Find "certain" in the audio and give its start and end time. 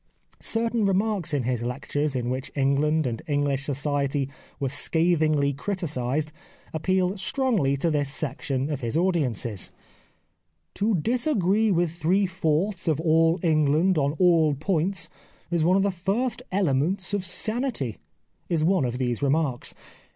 0.39-0.83